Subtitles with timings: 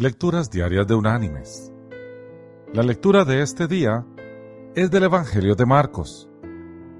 [0.00, 1.72] Lecturas Diarias de Unánimes.
[2.72, 4.06] La lectura de este día
[4.76, 6.30] es del Evangelio de Marcos.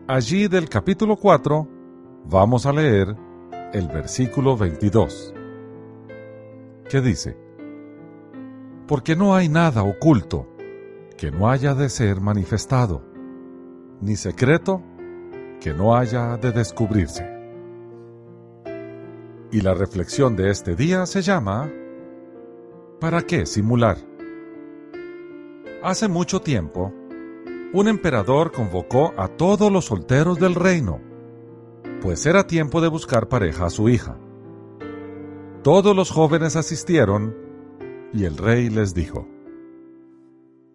[0.08, 1.68] Allí del capítulo 4
[2.24, 3.14] vamos a leer
[3.72, 5.32] el versículo 22,
[6.90, 7.36] que dice,
[8.88, 10.48] Porque no hay nada oculto
[11.16, 13.04] que no haya de ser manifestado,
[14.00, 14.82] ni secreto
[15.60, 17.24] que no haya de descubrirse.
[19.52, 21.70] Y la reflexión de este día se llama
[23.00, 23.96] ¿Para qué simular?
[25.84, 26.92] Hace mucho tiempo,
[27.72, 31.00] un emperador convocó a todos los solteros del reino,
[32.00, 34.18] pues era tiempo de buscar pareja a su hija.
[35.62, 37.36] Todos los jóvenes asistieron
[38.12, 39.28] y el rey les dijo,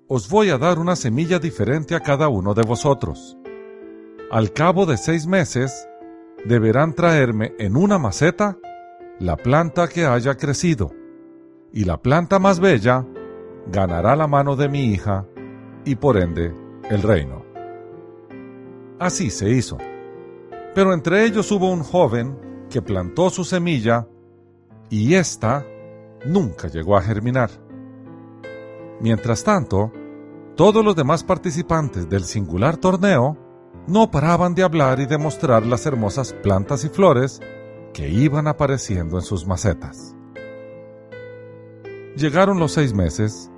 [0.08, 3.38] Os voy a dar una semilla diferente a cada uno de vosotros.
[4.32, 5.90] Al cabo de seis meses,
[6.46, 8.58] deberán traerme en una maceta
[9.20, 11.03] la planta que haya crecido
[11.74, 13.06] y la planta más bella
[13.68, 15.26] ganará la mano de mi hija
[15.84, 16.54] y por ende
[16.90, 17.44] el reino.
[19.00, 19.78] Así se hizo.
[20.76, 22.38] Pero entre ellos hubo un joven
[22.70, 24.08] que plantó su semilla
[24.90, 25.66] y ésta
[26.26, 27.50] nunca llegó a germinar.
[29.02, 29.92] Mientras tanto,
[30.56, 33.38] todos los demás participantes del singular torneo
[33.88, 37.42] no paraban de hablar y de mostrar las hermosas plantas y flores
[37.94, 40.16] que iban apareciendo en sus macetas.
[42.16, 43.50] Llegaron los seis meses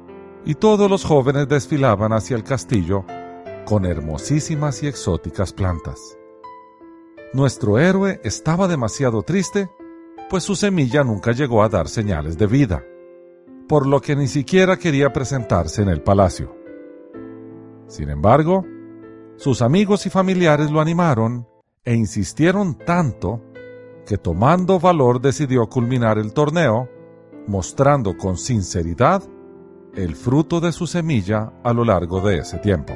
[0.46, 3.04] y todos los jóvenes desfilaban hacia el castillo
[3.66, 6.18] con hermosísimas y exóticas plantas.
[7.34, 9.70] Nuestro héroe estaba demasiado triste,
[10.30, 12.84] pues su semilla nunca llegó a dar señales de vida,
[13.68, 16.56] por lo que ni siquiera quería presentarse en el palacio.
[17.88, 18.66] Sin embargo,
[19.36, 21.46] sus amigos y familiares lo animaron
[21.84, 23.42] e insistieron tanto
[24.06, 26.90] que tomando valor decidió culminar el torneo
[27.48, 29.24] mostrando con sinceridad
[29.96, 32.94] el fruto de su semilla a lo largo de ese tiempo.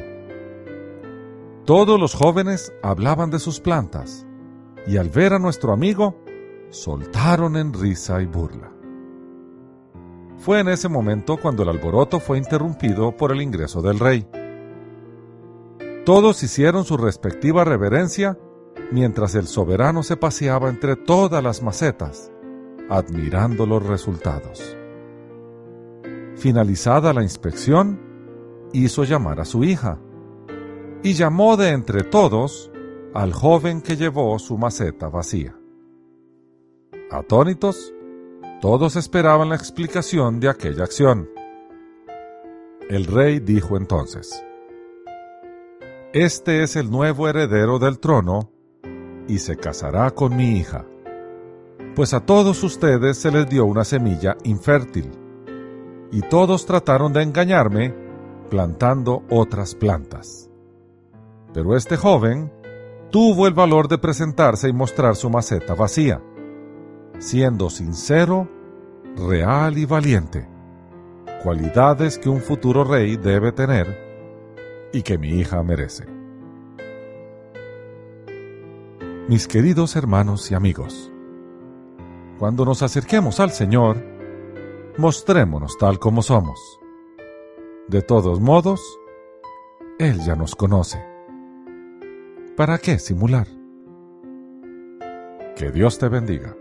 [1.66, 4.26] Todos los jóvenes hablaban de sus plantas
[4.88, 6.18] y al ver a nuestro amigo
[6.70, 8.72] soltaron en risa y burla.
[10.38, 14.28] Fue en ese momento cuando el alboroto fue interrumpido por el ingreso del rey.
[16.06, 18.38] Todos hicieron su respectiva reverencia
[18.92, 22.32] mientras el soberano se paseaba entre todas las macetas
[22.90, 24.76] admirando los resultados.
[26.36, 28.00] Finalizada la inspección,
[28.74, 30.00] hizo llamar a su hija
[31.04, 32.72] y llamó de entre todos
[33.14, 35.56] al joven que llevó su maceta vacía.
[37.12, 37.94] Atónitos,
[38.62, 41.30] todos esperaban la explicación de aquella acción.
[42.90, 44.44] El rey dijo entonces,
[46.14, 48.52] Este es el nuevo heredero del trono
[49.28, 50.86] y se casará con mi hija
[52.00, 55.12] pues a todos ustedes se les dio una semilla infértil,
[56.14, 57.94] y todos trataron de engañarme
[58.50, 60.50] plantando otras plantas.
[61.54, 62.54] Pero este joven
[63.12, 66.22] tuvo el valor de presentarse y mostrar su maceta vacía,
[67.18, 68.48] siendo sincero,
[69.18, 70.48] real y valiente,
[71.44, 76.06] cualidades que un futuro rey debe tener y que mi hija merece.
[79.28, 81.09] Mis queridos hermanos y amigos,
[82.40, 84.02] cuando nos acerquemos al Señor,
[84.98, 86.80] mostrémonos tal como somos.
[87.90, 88.82] De todos modos,
[90.00, 91.04] Él ya nos conoce.
[92.56, 93.48] ¿Para qué simular?
[95.58, 96.56] Que Dios te bendiga.